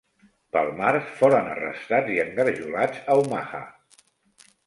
[0.55, 3.63] Pel març foren arrestats i engarjolats a Omaha.